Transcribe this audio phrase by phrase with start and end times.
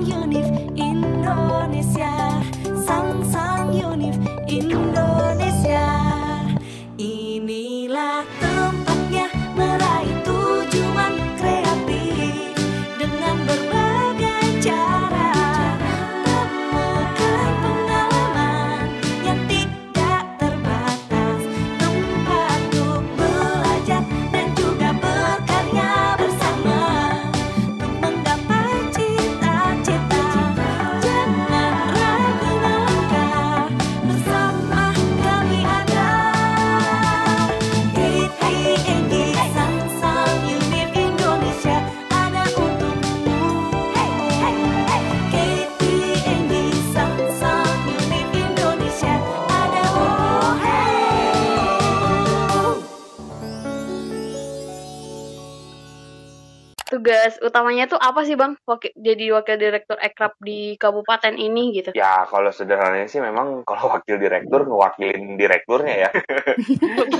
[0.00, 2.29] Unif Indonesia
[57.10, 58.54] Tugas utamanya tuh apa sih bang?
[58.62, 61.90] Wakil, jadi wakil direktur ekrab di kabupaten ini gitu.
[61.90, 66.10] Ya kalau sederhananya sih memang kalau wakil direktur ngewakilin direkturnya ya.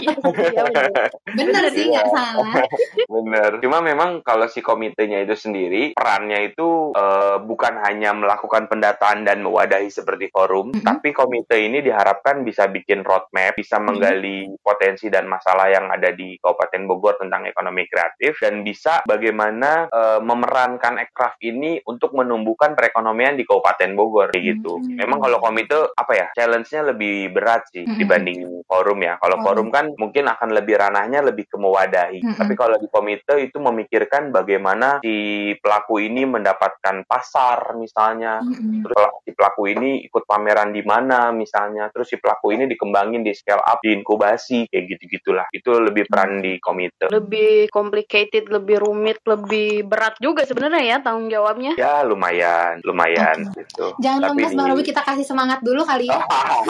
[0.01, 1.11] Iya, iya, bener.
[1.34, 2.62] Bener sih nggak salah.
[3.19, 3.51] Bener.
[3.59, 9.42] Cuma memang kalau si komitenya itu sendiri perannya itu eh, bukan hanya melakukan pendataan dan
[9.42, 10.86] mewadahi seperti forum, Mhm.
[10.86, 16.39] tapi komite ini diharapkan bisa bikin roadmap, bisa menggali potensi dan masalah yang ada di
[16.39, 23.39] Kabupaten Bogor tentang ekonomi kreatif dan bisa bagaimana eh, memerankan ekraf ini untuk menumbuhkan perekonomian
[23.39, 24.77] di Kabupaten Bogor kayak gitu.
[24.77, 24.98] Hmm.
[24.98, 27.97] Memang kalau komite apa ya challenge-nya lebih berat sih Mhm.
[27.97, 29.17] dibanding forum ya.
[29.23, 29.47] Kalau Forum.
[29.47, 32.20] forum kan mungkin akan lebih ranahnya lebih ke mewadahi.
[32.20, 32.36] Mhm.
[32.36, 35.17] Tapi kalau di komite itu memikirkan bagaimana si
[35.61, 38.42] pelaku ini mendapatkan pasar misalnya.
[38.42, 38.83] Mm-mm.
[38.83, 41.86] Terus kalau si pelaku ini ikut pameran di mana misalnya.
[41.95, 45.47] Terus si pelaku ini dikembangin di scale up, di inkubasi kayak gitu-gitulah.
[45.55, 47.12] Itu lebih peran di komite.
[47.12, 51.73] Lebih complicated, lebih rumit, lebih berat juga sebenarnya ya tanggung jawabnya.
[51.79, 53.95] Ya lumayan, lumayan gitu.
[54.03, 56.21] Jangan Tapi lemes Bang Robi kita kasih semangat dulu kali ya.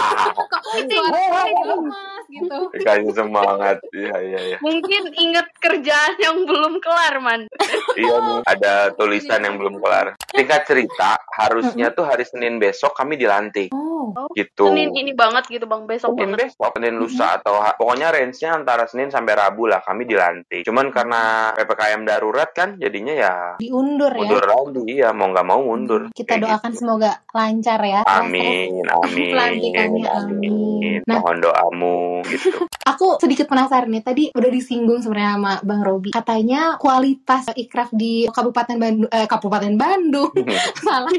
[0.52, 0.62] Kok
[1.66, 2.58] lemes gitu.
[2.76, 3.76] Dikasih semangat.
[3.90, 4.58] Iya, iya, iya.
[4.62, 7.50] Mungkin inget kerjaan yang belum kelar man.
[7.98, 10.14] Iya nih, ada tulisan yang belum kelar.
[10.30, 14.26] Tingkat cerita, harusnya tuh hari Senin besok kami dilantik Oh.
[14.32, 14.72] gitu.
[14.72, 16.50] Senin ini banget gitu bang, besok Senin banget.
[16.50, 20.64] besok, Senin lusa atau pokoknya range-nya antara Senin sampai Rabu lah kami dilantik.
[20.64, 24.26] Cuman karena PPKM darurat kan, jadinya ya Diundur ya.
[24.26, 26.10] mundur lagi, ya mau nggak mau mundur.
[26.10, 26.78] Kita Kayak doakan gitu.
[26.82, 28.00] semoga lancar ya.
[28.02, 29.34] Amin, amin,
[30.10, 30.98] amin.
[31.06, 31.22] Nah.
[31.22, 32.50] Mohon doamu gitu.
[32.96, 34.02] Aku sedikit penasaran nih.
[34.02, 36.10] Tadi udah disinggung sebenarnya sama Bang Robi.
[36.10, 40.30] Katanya kualitas ikraf di Kabupaten Bandung, eh, Kabupaten Bandung,
[40.86, 41.10] salah.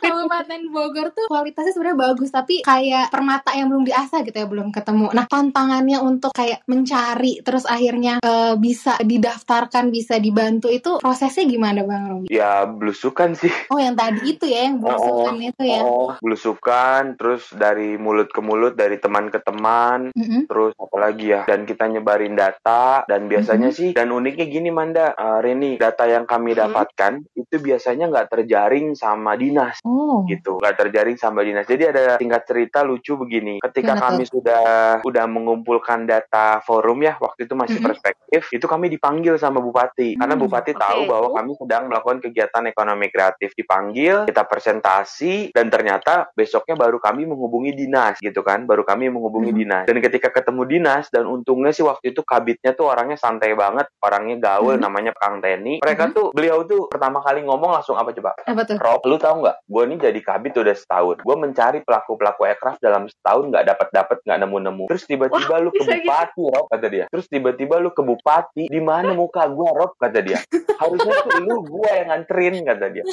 [0.00, 4.74] Kabupaten Bogor tuh kualitasnya sebenarnya bagus, tapi kayak permata yang belum diasah gitu ya, belum
[4.74, 5.14] ketemu.
[5.14, 11.86] Nah, tantangannya untuk kayak mencari terus akhirnya eh, bisa didaftarkan, bisa dibantu itu prosesnya gimana
[11.86, 12.28] Bang Robi?
[12.40, 13.52] ya belusukan sih.
[13.68, 15.84] Oh, yang tadi itu ya, yang berusukan itu ya.
[15.84, 20.48] Oh, belusukan, terus dari mulut ke mulut, dari teman ke teman, Mm-mm.
[20.48, 25.38] terus apalagi ya, dan kita nyebarin data, dan biasanya sih, dan uniknya gini Manda, eh,
[25.44, 26.60] Reni, data yang kami Mhm.
[26.66, 30.24] dapatkan, itu biasanya nggak terjaring sama dinas, Oh.
[30.24, 31.66] gitu, nggak terjaring sama dinas.
[31.68, 34.64] Jadi ada tingkat cerita lucu begini, ketika Gimana kami sudah
[35.02, 37.86] udah mengumpulkan data forum ya, waktu itu masih Mhm.
[37.90, 40.80] perspektif, itu kami dipanggil sama bupati, karena Hmm, bupati oke.
[40.80, 47.02] tahu bahwa kami sedang melakukan kegiatan ekonomi kreatif, dipanggil, kita presentasi, dan ternyata besoknya baru
[47.02, 49.58] kami menghubungi dinas, gitu kan, baru kami menghubungi Mhm.
[49.58, 49.84] dinas.
[49.90, 54.36] Dan ketika ketemu dinas, dan untungnya sih waktu itu kabitnya tuh orangnya santai banget, orangnya
[54.38, 54.82] gaul, Mhm.
[54.82, 55.82] namanya Kang Teni.
[55.82, 56.12] Mereka Mhm.
[56.14, 58.32] tuh, beliau tuh pertama kali ngomong langsung apa coba?
[58.40, 58.76] Apa tuh?
[58.78, 59.56] Rob, lu tahu nggak?
[59.66, 61.16] Gue nih jadi kabit udah setahun.
[61.20, 64.84] Gue mencari pelaku-pelaku aircraft dalam setahun nggak dapat dapat nggak nemu-nemu.
[64.88, 65.90] Terus tiba-tiba lu ke gitu.
[65.92, 67.04] bupati, Rob kata dia.
[67.10, 70.38] Terus tiba-tiba lu ke bupati, di mana muka gue, Rob kata dia.
[70.78, 73.04] Harusnya tuh lu gue yang nganterin kata dia.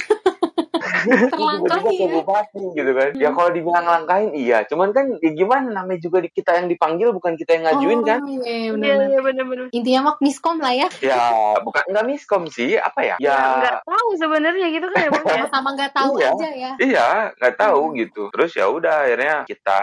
[1.32, 2.08] Terlangkahi ya.
[2.12, 3.10] bupati gitu kan.
[3.14, 3.36] Ya Hmm.
[3.36, 7.34] kalau dibilang langkahin iya, cuman kan ya gimana namanya juga di kita yang dipanggil bukan
[7.34, 8.20] kita yang ngajuin kan.
[8.20, 9.08] Oh, iya, Iya, benar-benar.
[9.08, 9.66] iya bener-bener.
[9.72, 10.88] Intinya mah miskom lah ya.
[11.00, 11.22] Ya
[11.60, 13.16] bukan nggak miskom sih, apa ya?
[13.18, 15.32] Ya, Ya, nggak tahu sebenarnya gitu kan ya bang ya.
[15.38, 16.30] Sama-sama nggak tahu Iya.
[16.30, 16.72] aja ya.
[16.78, 17.96] Iya, nggak tahu Hmm.
[17.98, 18.24] gitu.
[18.30, 19.80] Terus ya udah akhirnya kita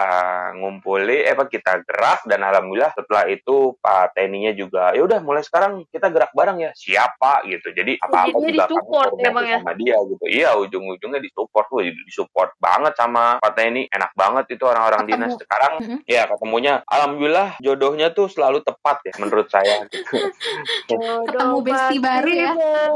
[0.54, 5.42] ngumpulin, eh apa kita gerak dan alhamdulillah setelah itu Pak Teninya juga ya udah mulai
[5.42, 6.70] sekarang kita gerak bareng ya.
[6.74, 7.70] Siapa gitu.
[7.70, 9.58] Jadi apa-apa jadinya juga kami disupport ya, Bang, ya?
[9.58, 10.24] sama dia gitu.
[10.24, 10.50] Iya,
[11.04, 13.84] ujung-ujungnya disupport tuh, disupport banget sama Pak Teni.
[13.86, 15.20] Enak banget itu orang-orang Ketemu.
[15.20, 15.72] dinas sekarang.
[15.84, 15.98] Mhm.
[16.08, 20.00] Ya ketemunya alhamdulillah jodohnya tuh selalu tepat ya menurut saya gitu.
[20.88, 22.52] Ketemu bestie baru ya.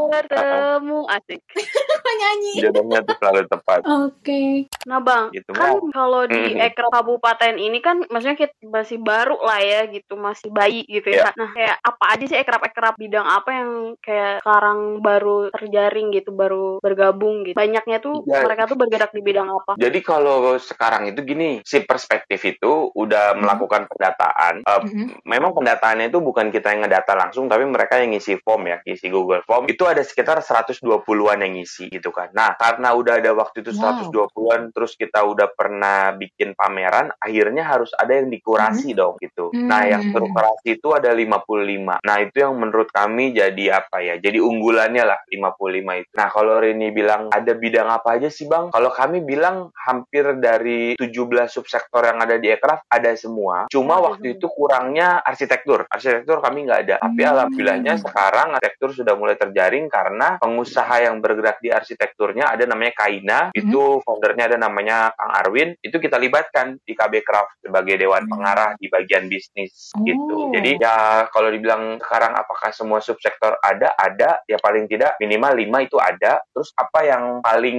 [0.08, 1.40] Bertemu asik.
[2.18, 2.52] Nyanyi.
[2.58, 3.80] jodohnya tuh selalu tepat.
[3.84, 4.66] Oke.
[4.88, 5.92] Nah bang, Gitu, kan Mbak.
[5.92, 10.82] kalau di ekra kabupaten ini kan maksudnya kita masih baru lah ya gitu, masih bayi
[10.88, 11.30] gitu ya.
[11.30, 11.36] Iya.
[11.36, 13.70] Nah kayak apa aja sih ekrap-ekrap bidang apa yang
[14.00, 17.54] kayak sekarang baru terjaring gitu, baru bergabung gitu.
[17.54, 18.42] Banyaknya utamanya tuh Iya.
[18.44, 19.72] mereka tuh bergerak di bidang apa?
[19.76, 23.42] Jadi kalau sekarang itu gini, si perspektif itu udah Hmm.
[23.42, 24.54] melakukan pendataan.
[24.62, 25.06] Eh, Mm-mm.
[25.24, 29.08] memang pendataannya itu bukan kita yang ngedata langsung, tapi mereka yang ngisi form ya, ngisi
[29.08, 29.66] Google Form.
[29.66, 32.30] Itu ada sekitar 120-an yang ngisi gitu kan.
[32.32, 34.06] Nah, karena udah ada waktu itu Wow.
[34.08, 39.50] 120-an, terus kita udah pernah bikin pameran, akhirnya harus ada yang dikurasi dong gitu.
[39.54, 40.14] Nah, yang Hmm.
[40.14, 41.98] terkurasi itu ada 55.
[42.00, 44.14] Nah, itu yang menurut kami jadi apa ya?
[44.16, 46.10] Jadi unggulannya lah 55 itu.
[46.14, 48.70] Nah, kalau Rini bilang ada bidang apa aja sih, Bang?
[48.70, 53.66] Kalau kami bilang hampir dari 17 subsektor yang ada di Ekraf ada semua.
[53.68, 55.88] Cuma waktu itu kurangnya arsitektur.
[55.88, 56.94] Arsitektur kami nggak ada.
[57.00, 57.32] Tapi Hmm.
[57.34, 63.40] alhamdulillahnya sekarang arsitektur sudah mulai terjaring karena pengusaha yang bergerak di arsitekturnya ada namanya Kaina.
[63.50, 63.56] Hmm.
[63.56, 65.74] Itu foundernya ada namanya Kang Arwin.
[65.80, 68.32] Itu kita libatkan di KB Craft sebagai dewan Hmm.
[68.34, 70.04] pengarah di bagian bisnis Oh.
[70.04, 70.36] gitu.
[70.52, 73.94] Jadi ya kalau dibilang sekarang apakah semua subsektor ada?
[73.94, 74.42] Ada.
[74.44, 76.40] Ya paling tidak minimal 5 itu ada.
[76.50, 77.77] Terus apa yang paling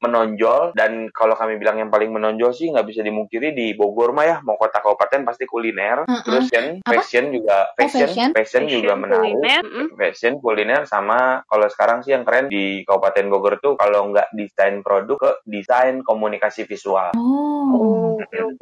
[0.00, 4.26] menonjol dan kalau kami bilang yang paling menonjol sih nggak bisa dimungkiri di Bogor mah
[4.26, 6.04] ya mau kota kabupaten pasti kuliner.
[6.04, 6.24] Mm-mm.
[6.24, 6.86] Terus Apa?
[6.86, 8.30] fashion juga fashion fashion?
[8.34, 9.36] fashion, juga menarik.
[9.36, 9.62] kuliner.
[9.96, 14.80] Fashion, kuliner sama kalau sekarang sih yang keren di Kabupaten Bogor tuh kalau nggak desain
[14.80, 17.12] produk ke desain komunikasi visual.
[17.14, 17.60] Oh.
[17.70, 18.16] Oh.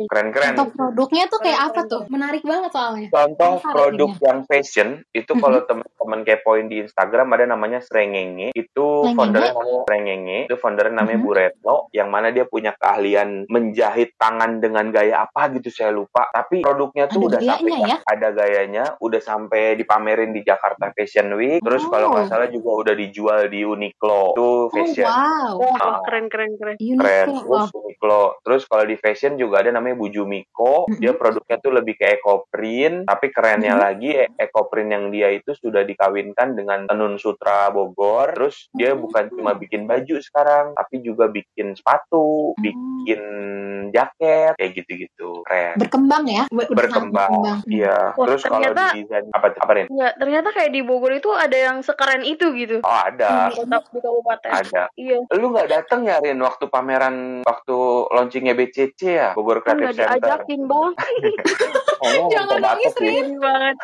[0.08, 0.54] Keren-keren.
[0.54, 2.02] Contoh produknya tuh kayak apa tuh?
[2.10, 3.08] Menarik banget soalnya.
[3.10, 8.54] Contoh Penasaran produk yang fashion itu kalau teman-teman kepoin di Instagram ada namanya Srengenge.
[8.54, 10.38] Itu foundernya namanya Srengenge.
[10.46, 11.24] Itu foundernya namanya Mhm.
[11.24, 16.28] Bu Retno yang mana dia punya keahlian menjahit tangan dengan gaya apa gitu saya lupa.
[16.28, 17.96] Tapi produknya tuh Ada udah sampai ya?
[18.04, 21.64] ada gayanya, udah sampai dipamerin di Jakarta Fashion Week.
[21.64, 22.30] Terus kalau nggak Oh.
[22.30, 24.36] salah juga udah dijual di Uniqlo.
[24.36, 25.06] Itu Oh, fashion.
[25.06, 25.56] wow.
[25.56, 26.00] Wah, Ah.
[26.04, 26.76] keren keren keren.
[26.76, 27.24] keren Uniqlo.
[27.24, 27.80] terus Wow.
[27.80, 30.98] Uniqlo terus kalau di fashion juga ada namanya Bujumiko Mhm.
[30.98, 33.80] dia produknya tuh lebih ke ekoprint tapi kerennya Mhm.
[33.80, 38.98] lagi e- ekoprint yang dia itu sudah dikawinkan dengan tenun sutra Bogor terus dia Oh.
[38.98, 43.20] bukan cuma bikin baju sekarang tapi juga bikin sepatu bikin
[43.90, 46.42] jaket kayak gitu-gitu keren Berkembang ya?
[46.48, 47.30] Udah sangat berkembang
[47.66, 49.86] iya terus kalau ternyata- di desain apa apa Rin?
[49.88, 52.76] Enggak, ternyata kayak di Bogor itu ada yang sekeren itu gitu.
[52.80, 53.64] oh ada di
[53.98, 54.50] kabupaten.
[54.50, 55.18] ada Iya.
[55.32, 57.76] lu nggak datang ya Rin waktu pameran waktu
[58.10, 60.92] launchingnya BCC ya Bogor Kan Creative nggak Center diajakin bang.
[61.98, 63.04] Soalnya Jangan nangis, sih.
[63.04, 63.76] Rin banget.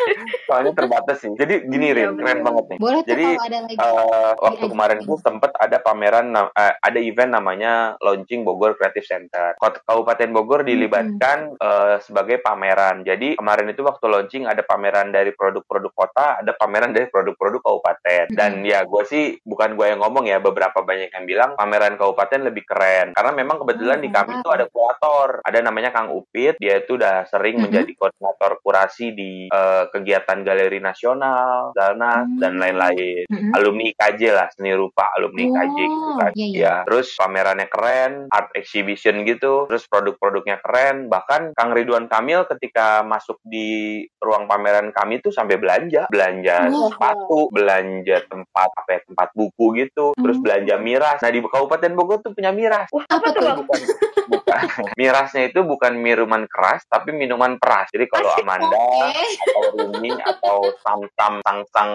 [0.48, 1.32] Soalnya terbatas sih.
[1.32, 2.78] Jadi gini Iya, Rin, keren banget nih.
[2.78, 3.74] Boleh Jadi, kalau ada lagi.
[3.76, 9.51] Eh, waktu kemarin tuh sempet ada pameran, eh, ada event namanya launching Bogor Creative Center.
[9.56, 13.06] Kota Kabupaten Bogor dilibatkan eh, sebagai pameran.
[13.06, 18.01] Jadi kemarin itu waktu launching ada pameran dari produk-produk kota, ada pameran dari produk-produk kabupaten.
[18.28, 22.40] Dan ya gue sih bukan gue yang ngomong ya, beberapa banyak yang bilang pameran kabupaten
[22.42, 23.12] lebih keren.
[23.12, 24.44] Karena memang kebetulan Oh, di kami mantap.
[24.44, 26.56] tuh ada kurator, ada namanya Kang Upit.
[26.56, 32.38] Dia itu udah sering menjadi koordinator kurasi di eh, kegiatan galeri nasional, Dalnas Hmm.
[32.38, 36.60] dan lain-lain alumni IKJ lah seni rupa alumni IKJ gitu Oh, kan iya, iya.
[36.60, 43.02] ya terus pamerannya keren art exhibition gitu terus produk-produknya keren bahkan Kang Ridwan Kamil ketika
[43.02, 46.88] masuk di ruang pameran kami tuh sampai belanja belanja Wah.
[46.88, 50.44] sepatu belanja tempat apa ya, tempat buku gitu terus Hmm.
[50.44, 53.80] belanja miras nah di Kabupaten Bogor tuh punya miras Wah, Apa apa tuh bukan,
[54.28, 54.62] bukan.
[54.94, 59.12] mirasnya itu bukan minuman keras tapi minuman peras jadi kalau Amanda Oke.
[59.12, 61.92] atau Rumi atau Sam-Sam Sang-Sang.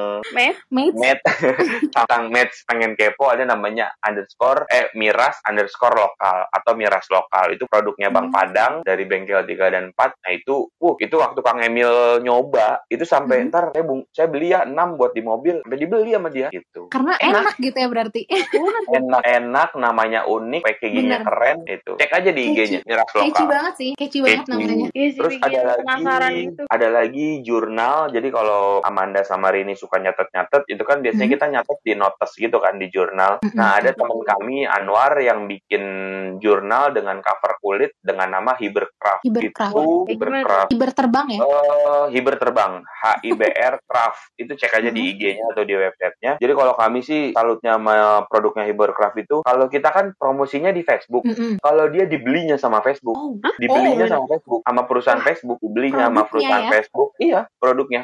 [0.70, 0.94] Mates.
[0.94, 1.20] Met
[1.90, 7.66] tentang match pengen kepo ada namanya underscore eh miras underscore lokal atau miras lokal itu
[7.66, 8.36] produknya Bang Hmm.
[8.36, 11.90] Padang dari bengkel 3 dan 4 nah itu uh itu waktu Kang Emil
[12.20, 13.48] nyoba itu sampai Hmm.
[13.48, 16.82] ntar saya bung saya beli ya 6 buat di mobil sampai dibeli sama dia gitu
[16.88, 17.42] Karena Enak.
[17.44, 18.22] enak gitu ya berarti.
[18.28, 23.92] enak enak namanya unik packagingnya keren itu cek aja di IG-nya miras lokal banget sih.
[23.94, 24.88] Catchy banget namanya.
[24.92, 26.62] Iya Terus ada penasaran lagi, gitu.
[26.68, 27.98] ada lagi jurnal.
[28.10, 31.34] Jadi kalau Amanda sama Rini suka nyatet-nyatet, itu kan biasanya Hmm.
[31.34, 33.40] kita nyatet di notes gitu kan di jurnal.
[33.54, 35.84] Nah ada teman kami Anwar yang bikin
[36.38, 39.24] jurnal dengan cover kulit dengan nama Hibercraft.
[39.24, 39.74] Hibercraft.
[39.74, 40.70] Itu Hibercraft.
[40.70, 41.40] Hiber terbang ya?
[41.40, 44.22] Eh, Hiber terbang, H-I-B-R Craft.
[44.36, 45.10] Itu cek aja di Mhm.
[45.10, 46.42] IG-nya atau di websitenya.
[46.42, 51.24] Jadi kalau kami sih salutnya sama produknya Hibercraft itu, kalau kita kan promosinya di Facebook.
[51.24, 51.64] Mm-mm.
[51.64, 56.22] Kalau dia dibelinya sama Facebook Oh, dibelinya Oh, sama Facebook sama perusahaan Facebook dibelinya sama
[56.28, 56.72] perusahaan ya?
[56.72, 58.02] Facebook iya produknya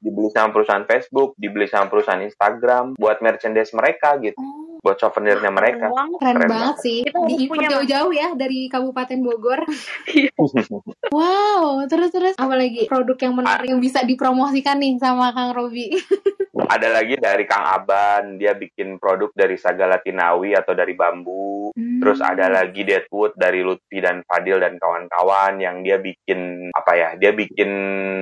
[0.00, 4.78] dibeli sama perusahaan Facebook dibeli sama perusahaan Instagram buat merchandise mereka gitu oh.
[4.82, 6.18] buat souvenirnya mereka Keren banget.
[6.22, 6.76] Keren, banget banget.
[6.82, 6.98] sih.
[7.06, 9.60] Kita punya, jauh-jauh ya dari Kabupaten Bogor.
[10.12, 10.28] Iya.
[11.16, 15.94] wow, terus terus apa lagi produk yang menarik yang bisa dipromosikan nih sama Kang Robi?
[16.72, 22.18] ada lagi dari Kang Aban dia bikin produk dari saga Latinawi atau dari bambu Terus
[22.18, 27.08] ada lagi Deadwood dari Lutfi dan Fadil dan kawan-kawan yang dia bikin apa ya?
[27.14, 27.70] Dia bikin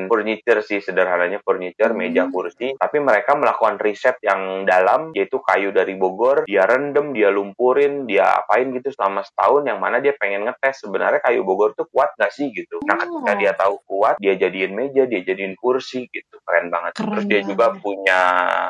[0.04, 1.98] furniture sih sederhananya furniture, Hmm.
[2.04, 2.76] meja kursi.
[2.76, 6.44] Tapi mereka melakukan riset yang dalam yaitu kayu dari Bogor.
[6.44, 9.64] Dia rendem, dia lumpurin, dia apain gitu selama setahun.
[9.64, 12.84] Yang mana dia pengen ngetes sebenarnya kayu Bogor tuh kuat gak sih gitu.
[12.84, 16.36] Nah ketika dia tahu kuat, dia jadiin meja, dia jadiin kursi gitu.
[16.44, 16.98] Keren banget.
[16.98, 17.50] Keren Terus dia banget.
[17.54, 18.20] juga punya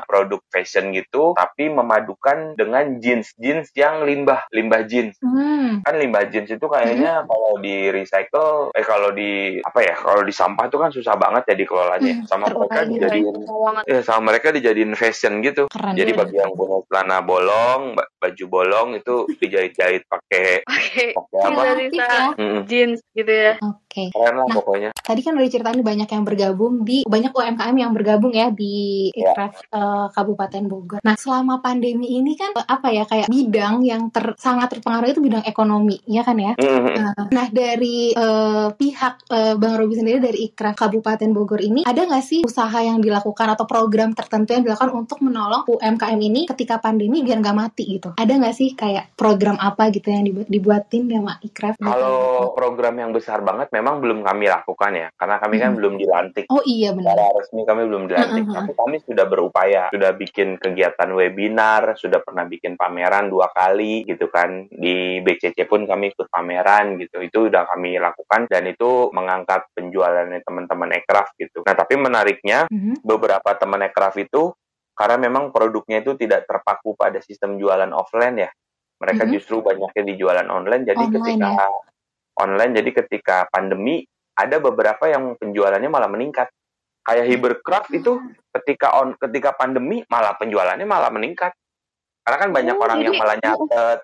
[0.04, 5.80] produk fashion gitu, tapi memadukan dengan jeans-jeans yang limbah, limbah jeans Hmm.
[5.80, 10.30] kan limbah jeans itu kayaknya kalau di recycle eh kalau di apa ya kalau di
[10.30, 13.36] sampah itu kan susah banget ya dikelolanya Hmm, sama mereka dijadiin
[13.86, 18.44] ya sama mereka dijadiin fashion gitu Keren jadi bagi yang punya celana bolong ba- baju
[18.46, 20.66] bolong itu dijahit-jahit pakai
[21.10, 22.18] pakai apa ya.
[22.62, 23.54] Jeans gitu ya.
[23.60, 24.10] Oke.
[24.10, 27.92] keren lah Nah, pokoknya Tadi kan udah diceritain banyak yang bergabung di banyak UMKM yang
[27.92, 29.30] bergabung ya di Ya.
[29.30, 30.98] Ikraf eh, Kabupaten Bogor.
[31.00, 35.22] Nah, selama pandemi ini kan eh, apa ya kayak bidang yang ter, sangat terpengaruh itu
[35.22, 36.52] bidang ekonomi, ya kan ya?
[36.58, 37.30] Mm-mm.
[37.30, 42.24] Nah, dari eh, pihak eh, Bang Robi sendiri dari Ikraf Kabupaten Bogor ini ada nggak
[42.24, 47.22] sih usaha yang dilakukan atau program tertentu yang dilakukan untuk menolong UMKM ini ketika pandemi
[47.22, 48.14] biar nggak mati gitu?
[48.18, 51.74] Ada nggak sih kayak program apa gitu yang dibuat dibuatin sama Ikraf?
[51.80, 55.78] kalau program yang besar banget memang belum kami lakukan ya karena kami kan Mm.
[55.78, 57.14] belum dilantik Oh iya benar.
[57.14, 58.56] secara resmi kami belum dilantik, Mm-mm.
[58.58, 64.26] tapi kami sudah berupaya, sudah bikin kegiatan webinar, sudah pernah bikin pameran dua kali gitu
[64.26, 64.66] kan.
[64.80, 70.40] Di BCC pun kami ikut pameran gitu, itu udah kami lakukan dan itu mengangkat penjualannya
[70.40, 71.60] teman-teman Ekraf gitu.
[71.60, 73.04] Nah tapi menariknya Mhm.
[73.04, 74.56] beberapa teman Ekraf itu
[74.96, 78.50] karena memang produknya itu tidak terpaku pada sistem jualan offline ya,
[78.96, 79.32] mereka Mhm.
[79.36, 80.88] justru banyaknya di jualan online.
[80.88, 81.68] Jadi Online, ketika ya.
[82.40, 84.00] online, jadi ketika pandemi
[84.32, 86.48] ada beberapa yang penjualannya malah meningkat.
[87.00, 88.16] Kayak Hibercraft itu
[88.52, 91.52] ketika on ketika pandemi malah penjualannya malah meningkat.
[92.24, 93.98] Karena kan banyak Oh, orang yang jadi- malah nyatet,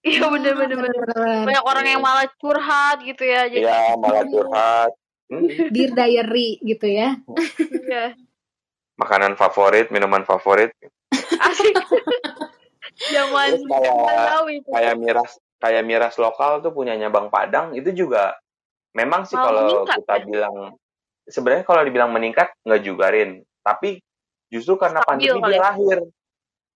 [0.00, 0.96] Iya bener bener bener.
[1.44, 3.44] Banyak orang yang malah curhat gitu ya.
[3.46, 4.90] Jadi ya malah curhat.
[5.26, 7.20] Hmm, Dear Diary gitu ya.
[7.84, 8.16] iya.
[8.96, 10.76] makanan favorit, minuman favorit,
[11.40, 11.72] Asik.
[13.08, 18.36] Zaman kayak- kayak miras kayak miras lokal tuh punyanya Bang Padang itu juga
[18.92, 20.24] memang sih Malah kalau meningkat, kita ya?
[20.26, 20.54] bilang
[21.24, 23.30] sebenarnya kalau dibilang meningkat nggak juga Rin
[23.60, 24.04] tapi
[24.48, 25.60] justru karena Stabil pandemi dia ya?
[25.62, 25.98] lahir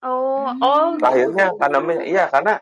[0.01, 0.61] Oh, Hmm.
[0.61, 0.89] oh.
[0.97, 2.57] lahirnya karena iya karena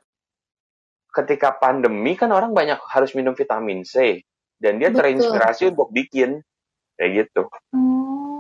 [1.13, 4.25] ketika pandemi kan orang banyak harus minum vitamin C
[4.57, 5.05] dan dia Betul.
[5.05, 6.41] terinspirasi untuk bikin
[6.97, 7.47] kayak gitu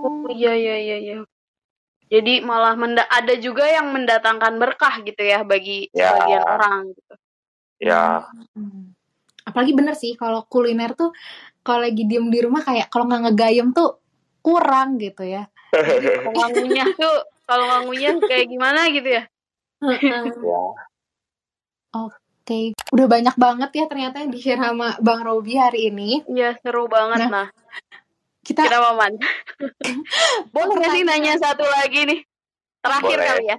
[0.02, 1.16] Oh, iya iya iya iya.
[2.10, 6.12] Jadi malah menda ada juga yang mendatangkan berkah gitu ya bagi Ya.
[6.12, 7.14] sebagian orang gitu.
[7.82, 8.94] ya Hmm.
[9.42, 11.10] Apalagi bener sih kalau kuliner tuh
[11.66, 13.98] kalau lagi diem di rumah kayak kalau nggak ngegayem tuh
[14.42, 15.46] kurang gitu ya.
[16.30, 19.22] Ngunyah tuh kalau nggak ngunyah kayak gimana gitu ya.
[19.82, 20.18] ya
[21.92, 22.21] Oke,
[22.92, 26.22] udah banyak banget ya ternyata yang di-share sama Bang Robi hari ini.
[26.26, 27.48] Iya seru banget Nah, nah.
[28.42, 29.14] Kita Kita Man?
[30.54, 32.20] Boleh nggak sih nanya satu lagi nih?
[32.82, 33.30] Terakhir Boleh.
[33.30, 33.58] kali ya.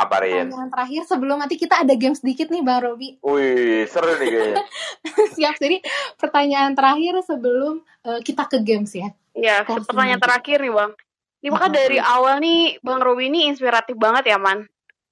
[0.00, 0.48] apa Rin?
[0.48, 3.20] pertanyaan terakhir sebelum nanti kita ada game sedikit nih Bang Robi.
[3.20, 4.64] Wih seru nih kayaknya
[5.36, 5.76] Siap, jadi
[6.16, 9.12] pertanyaan terakhir sebelum eh, kita ke games ya.
[9.36, 10.92] Iya, pertanyaan terakhir nih Bang.
[11.40, 14.64] Ini maka dari awal nih Bang Robi ini inspiratif banget ya Man.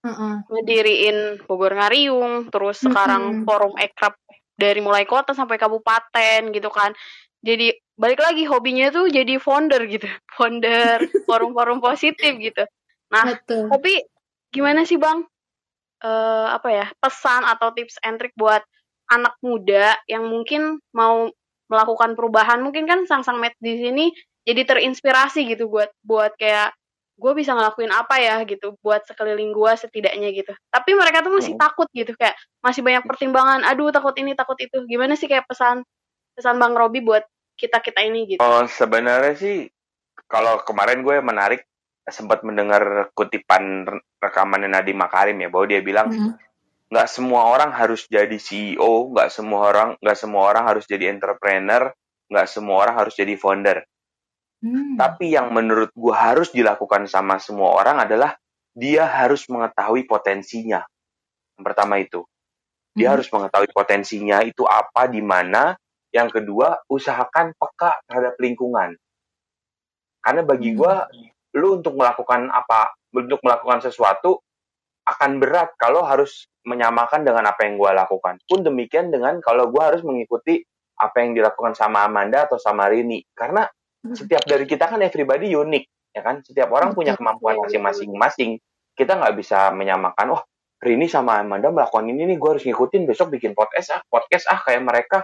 [0.09, 0.35] Heeh.
[0.49, 3.45] ngediriin Bogor Ngariung, terus sekarang Mm-mm.
[3.45, 4.17] forum ekrab
[4.57, 6.97] dari mulai kota sampai kabupaten gitu kan.
[7.45, 12.65] Jadi balik lagi hobinya tuh jadi founder gitu, founder forum-forum positif gitu.
[13.12, 13.69] Nah, Betul.
[13.69, 14.03] tapi
[14.50, 15.29] gimana sih Bang?
[15.99, 18.62] Eh apa ya pesan atau tips and trick buat
[19.11, 21.27] anak muda yang mungkin mau
[21.69, 24.07] melakukan perubahan mungkin kan sang-sang met di sini
[24.49, 26.73] jadi terinspirasi gitu buat buat kayak
[27.19, 31.59] gue bisa ngelakuin apa ya gitu buat sekeliling gue setidaknya gitu tapi mereka tuh masih
[31.59, 31.61] Hmm.
[31.61, 35.83] takut gitu kayak masih banyak pertimbangan aduh takut ini takut itu gimana sih kayak pesan
[36.39, 37.27] pesan bang Robi buat
[37.59, 39.67] kita kita ini gitu Oh, sebenarnya sih
[40.31, 41.67] kalau kemarin gue menarik
[42.07, 46.33] sempat mendengar kutipan re- rekamannya Nadiem Makarim ya bahwa dia bilang Mm-mm.
[46.89, 51.93] nggak semua orang harus jadi CEO, nggak semua orang nggak semua orang harus jadi entrepreneur,
[52.33, 53.85] nggak semua orang harus jadi founder.
[54.59, 54.99] Hmm.
[54.99, 58.35] Tapi yang menurut gue harus dilakukan sama semua orang adalah
[58.75, 60.83] dia harus mengetahui potensinya.
[61.55, 62.27] Yang pertama itu,
[62.95, 63.15] dia Hmm.
[63.19, 65.79] harus mengetahui potensinya itu apa di mana.
[66.11, 68.97] Yang kedua, usahakan peka terhadap lingkungan.
[70.25, 70.79] Karena bagi Hmm.
[70.83, 70.95] gue,
[71.59, 74.43] lu untuk melakukan apa, untuk melakukan sesuatu
[75.07, 78.37] akan berat kalau harus menyamakan dengan apa yang gue lakukan.
[78.45, 80.61] Pun demikian dengan kalau gue harus mengikuti
[80.99, 83.23] apa yang dilakukan sama Amanda atau sama Rini.
[83.33, 83.77] Karena Hmm.
[84.14, 86.40] Setiap dari kita kan everybody unik, ya kan?
[86.45, 88.11] Setiap orang punya kemampuan masing-masing.
[88.14, 88.50] Masing.
[88.95, 90.43] Kita nggak bisa menyamakan, wah
[90.78, 94.62] Rini sama Amanda melakukan ini nih, gue harus ngikutin besok bikin podcast ah, podcast ah
[94.62, 95.19] kayak mereka.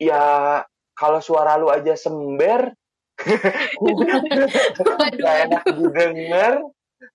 [0.00, 0.64] Ya
[0.96, 2.72] kalau suara lu aja sember,
[5.20, 6.64] gak enak didengar,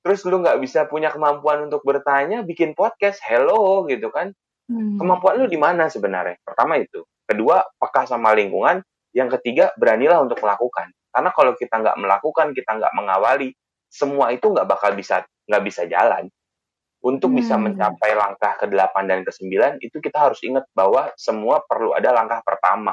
[0.06, 4.30] terus lu nggak bisa punya kemampuan untuk bertanya, bikin podcast, hello gitu kan.
[4.70, 5.02] Hmm.
[5.02, 6.38] Kemampuan lu di mana sebenarnya?
[6.46, 7.02] Pertama itu.
[7.26, 8.86] Kedua, peka sama lingkungan.
[9.16, 10.92] Yang ketiga, beranilah untuk melakukan.
[11.16, 13.56] Karena kalau kita nggak melakukan, kita nggak mengawali,
[13.88, 16.28] semua itu nggak bakal bisa nggak bisa jalan.
[17.06, 17.64] Untuk bisa Hmm.
[17.70, 22.92] mencapai langkah ke-8 dan ke-9, itu kita harus ingat bahwa semua perlu ada langkah pertama.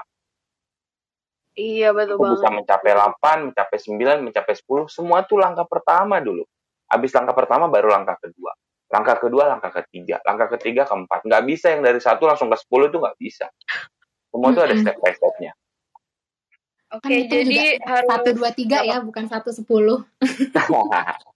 [1.56, 2.52] Iya betul bisa banget.
[2.52, 6.44] mencapai 8, mencapai 9, mencapai 10, semua itu langkah pertama dulu.
[6.92, 8.52] Habis langkah pertama, baru langkah kedua.
[8.92, 10.20] Langkah kedua, langkah ketiga.
[10.28, 11.24] Langkah ketiga, keempat.
[11.24, 13.46] Nggak bisa yang dari satu langsung ke 10 itu nggak bisa.
[14.32, 14.80] Semua itu ada Mm-mm.
[14.80, 15.52] step by stepnya.
[16.92, 20.04] Oke, Kan itu jadi juga harus satu dua tiga ya, bukan satu sepuluh.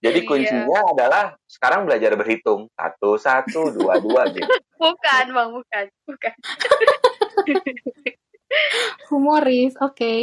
[0.00, 0.26] Jadi Iya.
[0.26, 2.72] kuncinya adalah sekarang belajar berhitung.
[2.72, 4.48] Satu, satu, dua, dua gitu.
[4.80, 6.34] bukan bang, bukan, bukan.
[9.12, 10.14] Humoris, oke.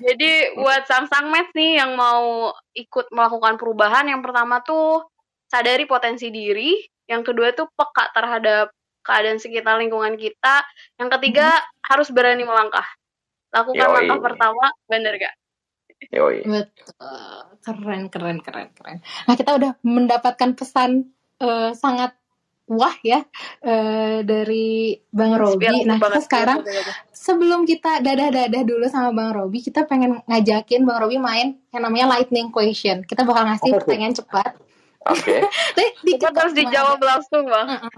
[0.00, 5.04] Jadi buat sang-sang match nih yang mau ikut melakukan perubahan, yang pertama tuh
[5.50, 6.80] sadari potensi diri,
[7.10, 8.72] yang kedua tuh peka terhadap
[9.02, 10.62] keadaan sekitar lingkungan kita,
[10.96, 12.86] yang ketiga harus berani melangkah.
[13.52, 13.94] Lakukan Yoi.
[14.08, 15.34] langkah pertama, bener gak?
[16.10, 16.42] Yoi.
[16.42, 18.98] Betul, keren, keren, keren, keren.
[19.28, 22.16] Nah kita udah mendapatkan pesan eh, sangat
[22.66, 23.22] wah ya
[23.62, 25.84] eh, dari Bang Robi.
[25.84, 26.94] Nah kita sekarang Betul, betul.
[27.12, 32.18] sebelum kita dadah-dadah dulu sama Bang Robi, kita pengen ngajakin Bang Robi main yang namanya
[32.18, 33.04] lightning question.
[33.04, 33.78] Kita bakal ngasih tuh?
[33.84, 34.58] pertanyaan cepat.
[35.06, 35.36] Oke.
[35.76, 37.66] Tapi dikit Cepat harus dijawab langsung bang.
[37.74, 37.94] Heeh.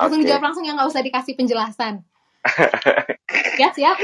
[0.00, 0.24] Langsung Oke.
[0.26, 1.94] dijawab langsung ya nggak usah dikasih penjelasan.
[3.60, 3.96] Ya siap.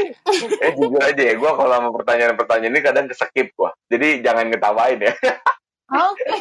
[0.61, 3.71] Eh jujur aja ya, gue kalau sama pertanyaan-pertanyaan ini kadang keskip gue.
[3.89, 5.15] Jadi jangan ketawain ya.
[6.11, 6.35] Oke.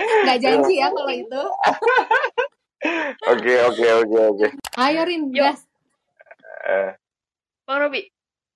[0.00, 1.42] Nggak janji ya kalau itu.
[3.28, 4.46] Oke, oke, oke, oke.
[4.80, 5.44] Ayo Rin, Yuk.
[5.44, 5.60] gas.
[6.64, 6.96] Eh,
[7.68, 8.08] Bang Robi,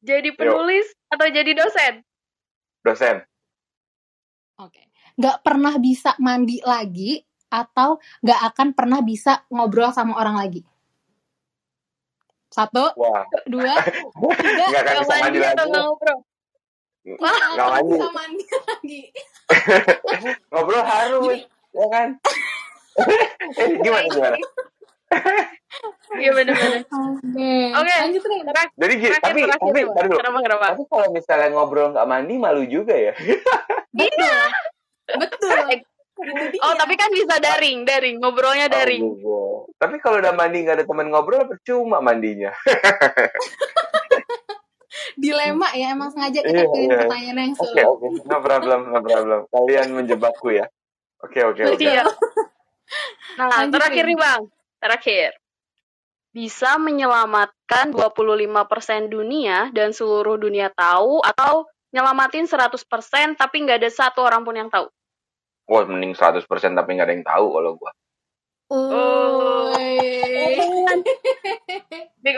[0.04, 2.04] jadi penulis atau jadi dosen?
[2.84, 3.24] dosen,
[4.60, 4.92] Oke.
[5.16, 10.60] Nggak pernah bisa mandi lagi atau nggak akan pernah bisa ngobrol sama orang lagi.
[12.54, 13.74] Satu, wah, dua,
[14.38, 14.64] tiga.
[14.70, 15.66] nggak akan Gak bisa mandi lagi.
[15.74, 16.18] ngobrol?
[17.04, 17.90] Nggak mandi.
[17.90, 19.00] bisa mandi lagi.
[20.48, 21.38] Ngobrol harus,
[21.74, 22.08] ya kan?
[23.58, 24.36] eh, gimana, gimana?
[26.14, 26.82] Iya bener-bener.
[26.86, 27.50] Oke.
[27.74, 27.94] Oke.
[27.98, 30.18] Lanjut Jadi, gi- terakhir, tapi, tapi, tar dulu.
[30.22, 30.64] Kenapa, kenapa?
[30.70, 33.12] Tapi kalau misalnya ngobrol nggak mandi, malu juga ya.
[33.90, 34.46] Betul.
[35.18, 35.58] Betul.
[36.14, 36.62] Dia.
[36.62, 38.22] Oh, tapi kan bisa daring, daring.
[38.22, 39.02] Ngobrolnya daring.
[39.02, 39.66] Oh.
[39.76, 42.54] Tapi kalau udah mandi nggak ada teman ngobrol, percuma mandinya.
[45.14, 46.98] dilema ya emang sengaja kita Iya, pilih iya.
[47.06, 47.84] pertanyaan yang Oke, sulit.
[47.86, 48.06] oke.
[48.26, 49.40] No problem, no problem.
[49.50, 50.66] Kalian menjebakku ya.
[51.22, 51.82] Oke, oke, oke.
[51.82, 52.04] Iya.
[53.40, 54.10] Nah, Lanjut, terakhir Rin.
[54.14, 54.42] nih, Bang.
[54.78, 55.30] Terakhir.
[56.34, 64.26] Bisa menyelamatkan 25% dunia dan seluruh dunia tahu atau nyelamatin 100% tapi nggak ada satu
[64.26, 64.90] orang pun yang tahu.
[65.64, 66.44] Wah, mending 100%
[66.76, 67.92] tapi nggak ada yang tahu kalau gua.
[68.68, 69.72] Oh.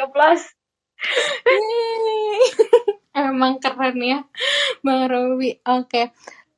[0.06, 0.46] Applause.
[1.44, 2.40] Yeay.
[3.16, 4.20] Emang keren ya
[4.80, 5.56] Bang Robi.
[5.60, 6.12] Oke.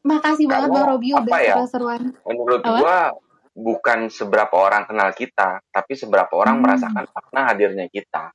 [0.07, 1.54] Makasih banget Karena Bang Robi udah ya?
[1.59, 2.02] seru-seruan.
[2.22, 2.78] Menurut Apa?
[2.78, 2.98] gua
[3.59, 6.64] bukan seberapa orang kenal kita, tapi seberapa orang Hmm.
[6.70, 8.31] merasakan makna hadirnya kita.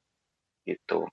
[0.68, 1.08] Gitu.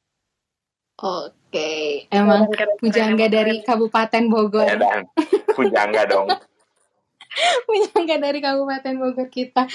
[1.01, 2.05] Oke.
[2.11, 3.63] Emang Keren, keren, pujangga dari.
[3.63, 4.67] Kabupaten Bogor.
[4.67, 5.07] Ya dan
[5.55, 6.29] pujangga dong.
[7.67, 9.67] Pujangga dari Kabupaten Bogor kita.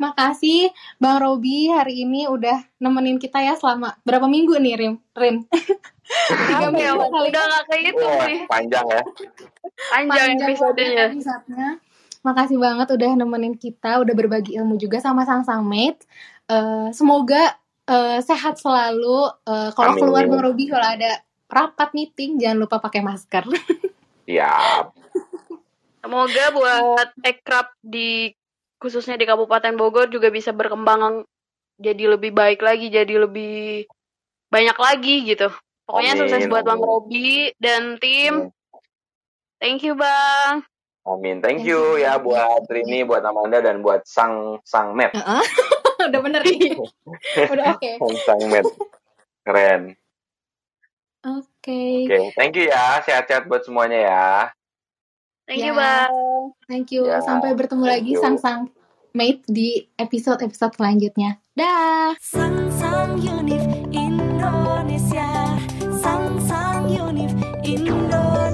[0.00, 4.94] Makasih Bang Robi hari ini udah nemenin kita ya selama berapa minggu nih Rim?
[5.14, 5.36] Rim.
[6.28, 8.40] Tiga Apa minggu ya, kali Udah nggak kehitung Wah, nih.
[8.50, 9.02] panjang ya.
[9.88, 11.04] Panjang episodenya.
[11.08, 11.68] episodenya.
[12.22, 16.04] Makasih banget udah nemenin kita, udah berbagi ilmu juga sama Sang Sang Mate.
[16.46, 17.56] Eh, semoga
[17.88, 19.30] eh, sehat selalu.
[19.48, 21.22] Eh, kalau keluar Bang Robi kalau ada
[21.52, 23.44] rapat meeting jangan lupa pakai masker.
[24.28, 24.84] Siap.
[26.02, 28.34] Semoga buat ekrab di
[28.82, 31.22] khususnya di Kabupaten Bogor juga bisa berkembang
[31.78, 33.86] jadi lebih baik lagi, jadi lebih
[34.50, 35.48] banyak lagi gitu.
[35.86, 36.82] Pokoknya Amin, sukses buat Bang.
[36.82, 38.50] Robi dan tim.
[39.62, 40.66] Thank you Bang.
[41.02, 41.42] Amin.
[41.42, 45.14] Thank you ya buat Rini, buat Amanda dan buat Sang Sang Met.
[46.10, 46.78] udah bener nih.
[47.50, 47.90] udah oke.
[48.02, 48.66] Sang Sang Met.
[49.42, 49.94] Keren.
[51.22, 52.10] Oke.
[52.10, 52.98] Oke, thank you ya.
[53.02, 54.30] Sehat-sehat buat semuanya ya.
[55.52, 55.68] Thank Ya.
[55.68, 56.10] you Bang.
[56.64, 57.02] Thank you.
[57.04, 58.22] Ya, Sampai bertemu thank lagi you.
[58.24, 58.72] Sang Sang
[59.12, 61.36] Mate di episode-episode selanjutnya.
[61.52, 62.16] Dah.
[62.16, 63.60] Sang Sang Unif
[63.92, 65.28] Indonesia
[65.92, 68.51] Sang Sang Unif Indonesia